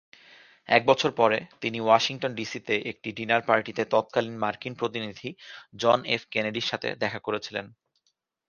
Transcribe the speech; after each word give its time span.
এক 0.69 0.81
বছর 0.85 1.11
পরে, 1.11 1.37
তিনি 1.61 1.77
ওয়াশিংটন 1.81 2.31
ডিসিতে 2.35 2.75
একটি 2.85 3.09
ডিনার 3.11 3.41
পার্টিতে 3.41 3.83
তৎকালীন 3.85 4.35
মার্কিন 4.37 4.73
প্রতিনিধি 4.75 5.29
জন 5.75 5.99
এফ 6.05 6.21
কেনেডির 6.31 6.69
সাথে 6.71 6.87
দেখা 6.95 7.19
করেছিলেন। 7.19 7.65